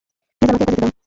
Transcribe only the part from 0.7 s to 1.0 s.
দাও!